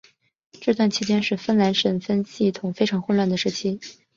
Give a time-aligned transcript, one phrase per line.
[0.59, 3.79] 这段期间是荷兰省分系统非常混乱的时期。